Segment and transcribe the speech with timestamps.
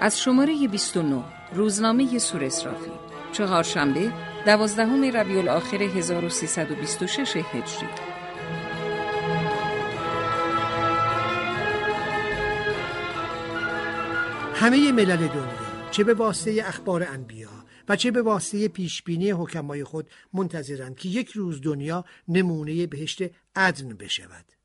[0.00, 2.90] از شماره 29 روزنامه سور اسرافی.
[3.32, 4.12] چهارشنبه
[4.46, 7.88] دوازدهم ربیع الاخر 1326 هجری.
[14.54, 17.48] همه ملل دنیا چه به واسطه اخبار انبیا
[17.88, 23.22] و چه به واسطه پیشبینی حکمای خود منتظرند که یک روز دنیا نمونه بهشت
[23.56, 24.57] عدن بشود.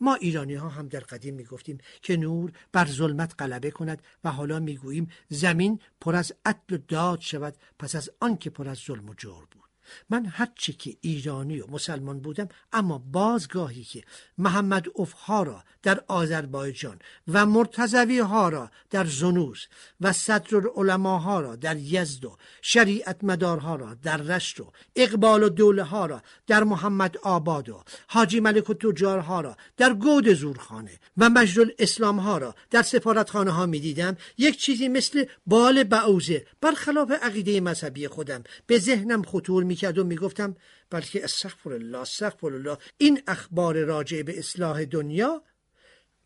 [0.00, 4.30] ما ایرانی ها هم در قدیم می گفتیم که نور بر ظلمت غلبه کند و
[4.30, 8.78] حالا می گوییم زمین پر از عدل و داد شود پس از آنکه پر از
[8.78, 9.65] ظلم و جور بود.
[10.10, 14.02] من هرچی که ایرانی و مسلمان بودم اما بازگاهی که
[14.38, 16.98] محمد افها را در آذربایجان
[17.28, 19.66] و مرتزوی ها را در زنوز
[20.00, 25.48] و صدر ها را در یزد و شریعت مدارها را در رشت و اقبال و
[25.48, 30.32] دوله ها را در محمد آباد و حاجی ملک و تجار ها را در گود
[30.32, 35.84] زورخانه و مجد اسلام ها را در سفارتخانه ها می دیدم یک چیزی مثل بال
[35.84, 40.56] بعوزه برخلاف عقیده مذهبی خودم به ذهنم خطور می می‌کرد و می‌گفتم
[40.90, 42.78] بلکه استغفر الله استغفر الله.
[42.98, 45.42] این اخبار راجع به اصلاح دنیا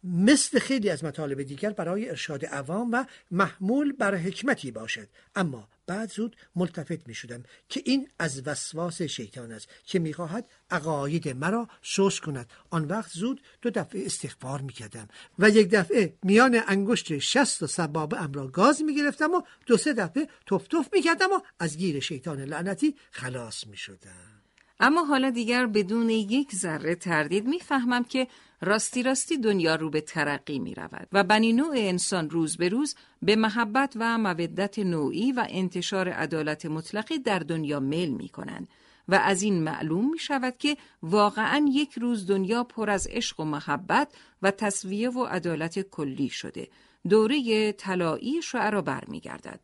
[0.04, 5.08] مثل خیلی از مطالب دیگر برای ارشاد عوام و محمول بر حکمتی باشد.
[5.34, 10.50] اما بعد زود ملتفت می شدم که این از وسواس شیطان است که می خواهد
[10.70, 12.50] عقاید مرا سوس کند.
[12.70, 17.66] آن وقت زود دو دفعه استغفار می کردم و یک دفعه میان انگشت شست و
[17.66, 21.76] سباب را گاز می گرفتم و دو سه دفعه تف تف می کردم و از
[21.76, 24.30] گیر شیطان لعنتی خلاص می شدم
[24.80, 28.26] اما حالا دیگر بدون یک ذره تردید می‌فهمم که
[28.60, 32.94] راستی راستی دنیا رو به ترقی می رود و بنی نوع انسان روز به روز
[33.22, 38.68] به محبت و مودت نوعی و انتشار عدالت مطلقی در دنیا میل می کنند
[39.08, 43.44] و از این معلوم می شود که واقعا یک روز دنیا پر از عشق و
[43.44, 44.08] محبت
[44.42, 46.68] و تصویه و عدالت کلی شده.
[47.08, 49.60] دوره طلایی شعرا برمیگردد.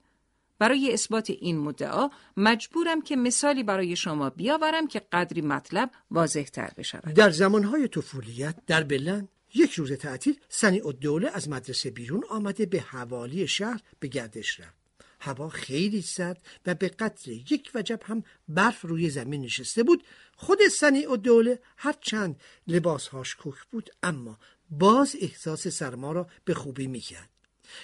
[0.59, 6.71] برای اثبات این مدعا مجبورم که مثالی برای شما بیاورم که قدری مطلب واضح تر
[6.77, 7.15] بشود.
[7.15, 12.81] در زمانهای طفولیت در بلند یک روز تعطیل سنی دوله از مدرسه بیرون آمده به
[12.81, 14.87] حوالی شهر به گردش رفت.
[15.21, 20.05] هوا خیلی سرد و به قدر یک وجب هم برف روی زمین نشسته بود.
[20.37, 24.39] خود سنی‌الدوله هر چند لباسهاش کوک بود اما
[24.71, 27.36] باز احساس سرما را به خوبی می‌کرد.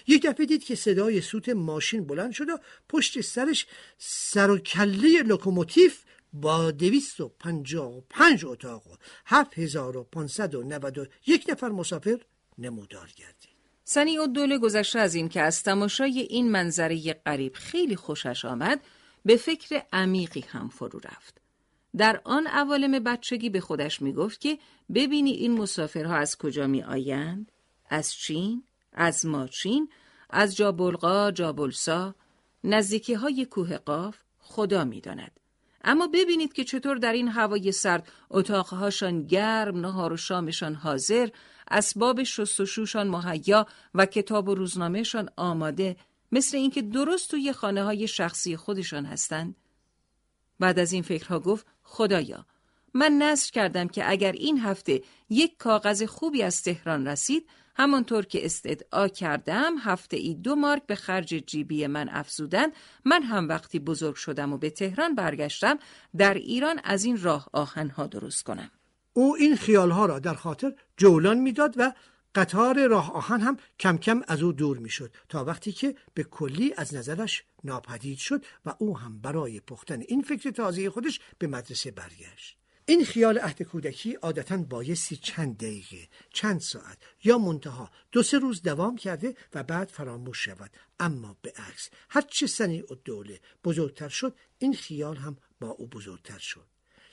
[0.07, 3.67] یک دفعه دید که صدای سوت ماشین بلند شد و پشت سرش
[3.99, 8.95] سر و کله لوکوموتیف با دویست و پنجاه و پنج اتاق و
[9.27, 12.21] هفت هزار و پانصد و نود و یک نفر مسافر
[12.59, 13.53] نمودار گردید
[13.85, 18.81] سنی و دوله گذشته از این که از تماشای این منظره غریب خیلی خوشش آمد
[19.25, 21.41] به فکر عمیقی هم فرو رفت.
[21.97, 24.59] در آن عوالم بچگی به خودش می گفت که
[24.95, 27.53] ببینی این مسافرها از کجا می آیند؟
[27.89, 29.89] از چین؟ از ماچین،
[30.31, 32.15] از جابلقا، جابلسا،
[32.65, 35.41] نزدیکی های کوه قاف خدا می‌داند.
[35.85, 41.29] اما ببینید که چطور در این هوای سرد اتاقهاشان گرم، نهار و شامشان حاضر،
[41.71, 45.97] اسباب شستشوشان مهیا و کتاب و روزنامهشان آماده
[46.33, 49.57] مثل اینکه درست توی خانه های شخصی خودشان هستند.
[50.61, 52.47] بعد از این فکرها گفت خدایا
[52.95, 58.45] من نصر کردم که اگر این هفته یک کاغذ خوبی از تهران رسید همانطور که
[58.45, 62.69] استدعا کردم هفته ای دو مارک به خرج جیبی من افزودن
[63.05, 65.79] من هم وقتی بزرگ شدم و به تهران برگشتم
[66.17, 68.71] در ایران از این راه آهنها درست کنم.
[69.13, 71.93] او این خیالها را در خاطر جولان می‌داد و
[72.35, 76.75] قطار راه آهن هم کم کم از او دور می‌شد تا وقتی که به کلی
[76.77, 81.91] از نظرش ناپدید شد و او هم برای پختن این فکر تازه خودش به مدرسه
[81.91, 82.62] برگشت.
[82.87, 88.63] این خیال عهد کودکی عادتا بایستی چند دقیقه چند ساعت یا منتها دو سه روز
[88.63, 90.71] دوام کرده و بعد فراموش شود.
[91.01, 96.39] اما به عکس هرچه سنی و دوله بزرگتر شد این خیال هم با او بزرگتر
[96.39, 96.67] شد.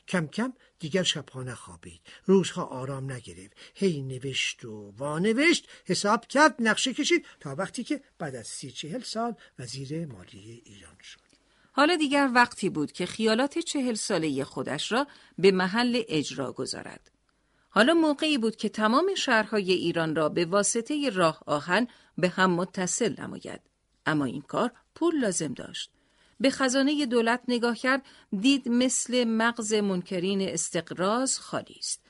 [0.07, 3.57] کم کم دیگر شبها نخوابید روزها آرام نگرفت.
[3.75, 9.01] هی نوشت و وانوشت حساب کرد نقشه کشید تا وقتی که بعد از سی چهل
[9.01, 11.28] سال وزیر مالی ایران شد.
[11.79, 17.11] حالا دیگر وقتی بود که خیالات چهل ساله خودش را به محل اجرا گذارد.
[17.69, 21.87] حالا موقعی بود که تمام شهرهای ایران را به واسطه راه آهن
[22.17, 23.61] به هم متصل نماید.
[24.05, 25.91] اما این کار پول لازم داشت.
[26.39, 28.05] به خزانه دولت نگاه کرد
[28.39, 32.01] دید مثل مغز منکرین استقراز خالی است.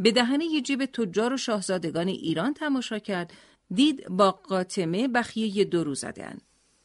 [0.00, 3.32] به دهنه جیب تجار و شاهزادگان ایران تماشا کرد
[3.74, 6.38] دید با قاطمه بخیه درو زدن.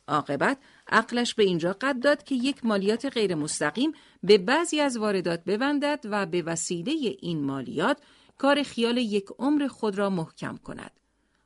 [0.09, 0.57] عاقبت
[0.87, 3.91] عقلش به اینجا قد داد که یک مالیات غیر مستقیم
[4.23, 6.91] به بعضی از واردات ببندد و به وسیله
[7.21, 7.97] این مالیات
[8.37, 10.91] کار خیال یک عمر خود را محکم کند.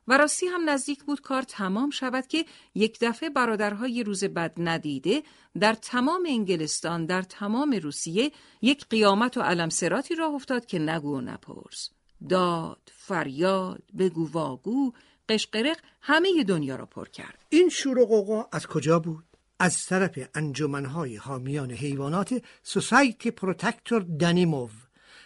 [0.08, 2.44] و راستی هم نزدیک بود کار تمام شود که
[2.74, 5.22] یک دفعه برادرهای روز بد ندیده
[5.60, 8.32] در تمام انگلستان در تمام روسیه
[8.62, 11.90] یک قیامت و علم سراتی راه افتاد که نگو و نپرس
[12.28, 14.92] داد فریاد بگو واگو
[15.28, 17.44] قشقرق همه دنیا را پر کرد.
[17.48, 19.24] این شور و قوقا از کجا بود؟
[19.58, 24.70] از طرف انجمنهای حامیان حیوانات سوسایتی پروتکتور دنیموو.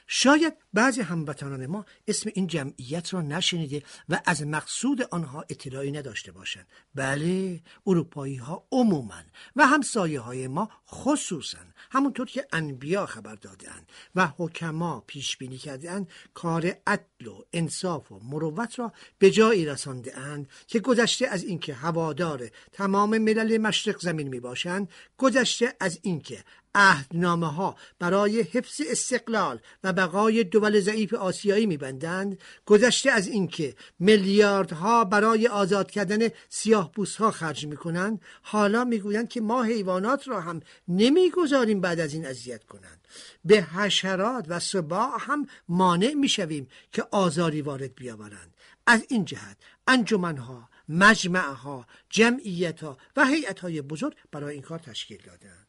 [0.06, 6.33] شاید بعضی هموطنان ما اسم این جمعیت را نشنیده و از مقصود آنها اطلاعی نداشته
[6.33, 6.67] باشند.
[6.95, 9.23] بله اروپایی ها عموما
[9.57, 11.59] و همسایه های ما خصوصا
[11.91, 18.21] همونطور که انبیا خبر دادند و حکما پیش بینی کردهاند کار عدل و انصاف و
[18.23, 24.29] مروت را به جایی رسانده اند که گذشته از اینکه هوادار تمام ملل مشرق زمین
[24.29, 31.67] می باشند گذشته از اینکه عهدنامه ها برای حفظ استقلال و بقای دول ضعیف آسیایی
[31.67, 36.93] میبندند گذشته از اینکه میلیاردها برای آزاد کردن سیاه
[37.32, 43.09] خرج می‌کنند حالا می‌گویند که ما حیوانات را هم نمی‌گذاریم بعد از این اذیت کنند.
[43.44, 48.55] به حشرات و سبا هم مانع می‌شویم که آزاری وارد بیاورند.
[48.87, 49.56] از این جهت
[49.87, 55.68] انجمنها مجمعها جمعیتها و هیئتهای بزرگ برای این کار تشکیل دادند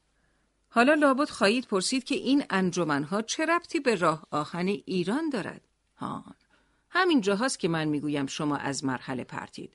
[0.70, 5.62] حالا لابد خواهید پرسید که این انجمنها چه ربطی به راه آهن ایران دارد؟
[5.96, 6.36] هان
[6.90, 9.74] همین جاهاست که من می‌گویم شما از مرحله پرتید.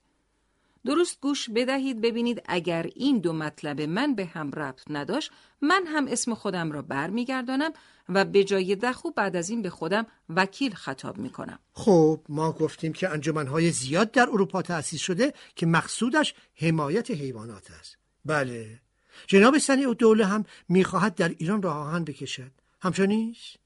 [0.87, 5.31] درست گوش بدهید ببینید اگر این دو مطلب من به هم ربط نداشت
[5.61, 7.73] من هم اسم خودم را برمیگردانم
[8.09, 12.93] و به جای دخو بعد از این به خودم وکیل خطاب می‌کنم خب ما گفتیم
[12.93, 18.84] که انجمنهای زیاد در اروپا تأسیس شده که مقصودش حمایت حیوانات است بله
[19.27, 22.51] جناب سنی و دوله هم می‌خواهد در ایران راه آهن بکشد.
[22.83, 23.57] همچنیش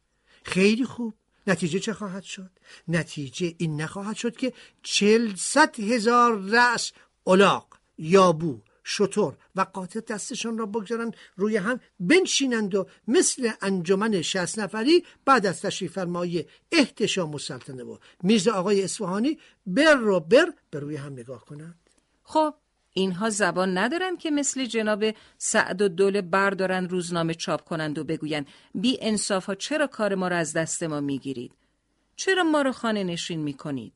[0.43, 1.15] خیلی خوب.
[1.47, 2.51] نتیجه چه خواهد شد؟
[2.89, 4.53] نتیجه این نخواهد شد که
[4.83, 6.93] چهلصد هزار رأس
[7.27, 7.67] الاغ
[7.99, 15.05] یابو شطور و قاطع دستشان را بگذارند روی هم بنشینند و مثل انجمن شست نفری
[15.25, 20.81] بعد از تشریف فرمایی احتشام و سلطنه و میز آقای اصفهانی بر و بر به
[20.81, 21.79] روی هم نگاه کنند.
[22.23, 22.55] خب
[22.99, 25.05] اینها زبان ندارن که مثل جناب
[25.39, 30.29] سعد و دوله بردارن روزنامه چاپ کنند و بگویند بی انصاف ها چرا کار ما
[30.29, 31.53] را از دست ما می‌گیرید؟
[32.17, 33.93] چرا ما را خانه نشین می‌کنید؟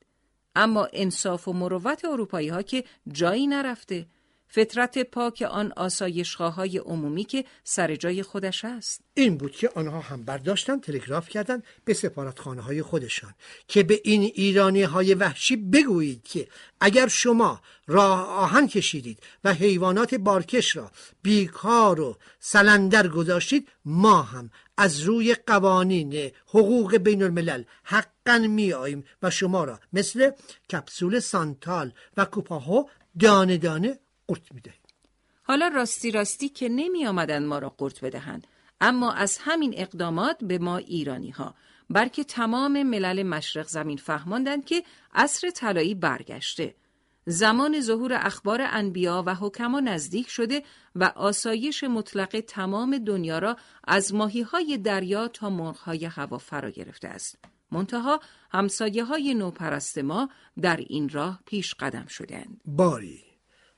[0.55, 4.07] اما انصاف و مروت اروپایی ها که جایی نرفته
[4.55, 9.01] فطرت پاک آن آسایشگاه عمومی که سر جای خودش است.
[9.15, 13.35] این بود که آنها هم برداشتن تلگراف کردند به سفارتخانه های خودشان
[13.69, 16.49] که به این ایرانی های وحشی بگویید که
[16.81, 20.91] اگر شما راه آهن کشیدید و حیوانات بارکش را
[21.23, 29.05] بیکار و سلندر گذاشتید ما هم از روی قوانین حقوق بین الملل حقا می آییم
[29.23, 30.31] و شما را مثل
[30.73, 32.85] کپسول سانتال و کوپاهو
[33.19, 33.99] دانه دانه
[34.33, 34.75] قرط میده
[35.43, 38.47] حالا راستی راستی که نمی آمدن ما را قرط بدهند
[38.81, 41.55] اما از همین اقدامات به ما ایرانی ها
[41.91, 44.85] بلکه تمام ملل مشرق زمین فهماندند که
[45.15, 46.75] عصر طلایی برگشته
[47.27, 50.63] زمان ظهور اخبار انبیا و حکما نزدیک شده
[50.95, 56.71] و آسایش مطلق تمام دنیا را از ماهی های دریا تا مرغ های هوا فرا
[56.71, 57.39] گرفته است.
[57.71, 58.21] منتها
[58.51, 60.29] همسایه های نوپرست ما
[60.61, 62.61] در این راه پیش قدم شدند.
[62.65, 63.32] باری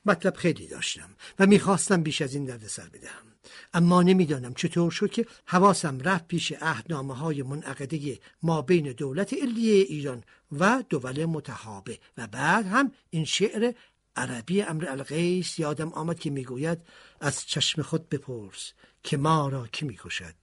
[0.05, 1.09] مطلب خیلی داشتم
[1.39, 3.35] و می‌خواستم بیش از این سر بدهم
[3.73, 9.73] اما نمی‌دانم چطور شد که حواسم رفت پیش اهدامه های منعقده ما بین دولت علیه
[9.73, 10.23] ایران
[10.59, 13.73] و دول متحابه و بعد هم این شعر
[14.15, 16.77] عربی امر القیس یادم آمد که می‌گوید
[17.21, 20.33] از چشم خود بپرس که ما را کی می‌کشد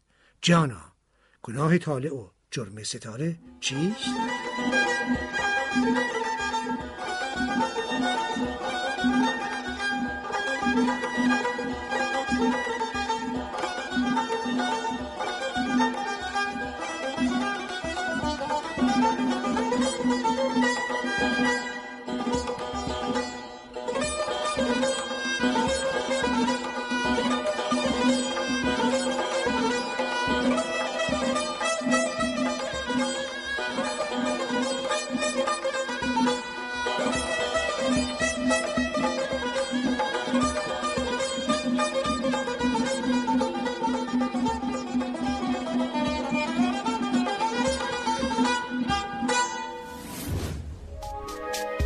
[0.43, 0.93] جانا
[1.43, 4.09] گناه طالع و جرم ستاره چیست؟